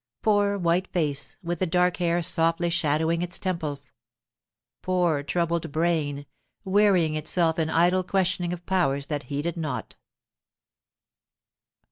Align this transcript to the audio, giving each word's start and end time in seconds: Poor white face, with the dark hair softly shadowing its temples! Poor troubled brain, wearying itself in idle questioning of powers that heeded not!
Poor 0.23 0.57
white 0.57 0.87
face, 0.91 1.37
with 1.43 1.59
the 1.59 1.67
dark 1.67 1.97
hair 1.97 2.23
softly 2.23 2.71
shadowing 2.71 3.21
its 3.21 3.37
temples! 3.37 3.91
Poor 4.81 5.21
troubled 5.21 5.71
brain, 5.71 6.25
wearying 6.65 7.13
itself 7.13 7.59
in 7.59 7.69
idle 7.69 8.01
questioning 8.03 8.51
of 8.51 8.65
powers 8.65 9.05
that 9.05 9.21
heeded 9.29 9.55
not! 9.57 9.97